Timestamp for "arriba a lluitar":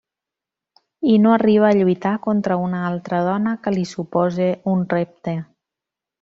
1.33-2.13